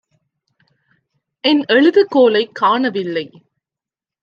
[1.39, 3.45] என் எழுதுகோலைக் காணவில்லை.